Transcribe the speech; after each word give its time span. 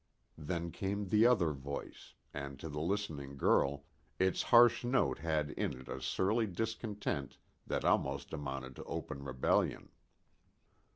Then 0.39 0.71
came 0.71 1.05
the 1.09 1.27
other 1.27 1.51
voice, 1.53 2.15
and, 2.33 2.59
to 2.59 2.69
the 2.69 2.81
listening 2.81 3.37
girl, 3.37 3.85
its 4.17 4.41
harsh 4.41 4.83
note 4.83 5.19
had 5.19 5.51
in 5.51 5.79
it 5.79 5.87
a 5.87 6.01
surly 6.01 6.47
discontent 6.47 7.37
that 7.67 7.85
almost 7.85 8.33
amounted 8.33 8.75
to 8.77 8.83
open 8.85 9.21
rebellion. 9.23 9.89